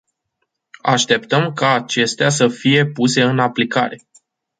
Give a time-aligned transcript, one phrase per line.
[0.81, 3.97] Așteptăm ca acestea să fie puse în aplicare.